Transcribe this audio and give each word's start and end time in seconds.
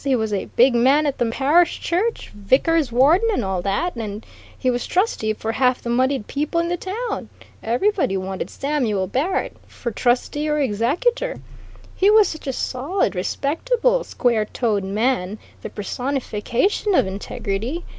He 0.03 0.15
was 0.15 0.33
a 0.33 0.45
big 0.55 0.73
man 0.73 1.05
at 1.05 1.19
the 1.19 1.27
parish 1.29 1.79
church 1.79 2.31
vicar's 2.33 2.91
warden, 2.91 3.29
and 3.31 3.45
all 3.45 3.61
that. 3.61 3.95
And 3.95 4.25
he 4.57 4.71
was 4.71 4.87
trustee 4.87 5.33
for 5.33 5.51
half 5.51 5.83
the 5.83 5.91
moneyed 5.91 6.25
people 6.25 6.59
in 6.59 6.69
the 6.69 6.75
town 6.75 7.29
everybody 7.61 8.17
wanted 8.17 8.49
Samuel 8.49 9.05
Barrett, 9.05 9.55
for 9.67 9.91
trustee 9.91 10.49
or 10.49 10.57
executor; 10.59 11.39
he 11.95 12.09
was 12.09 12.27
such 12.29 12.47
a 12.47 12.53
solid, 12.53 13.13
respectable, 13.13 14.03
square 14.03 14.45
toed 14.45 14.83
man, 14.83 15.37
the 15.61 15.69
personification 15.69 16.95
of 16.95 17.05
integrity. 17.05 17.83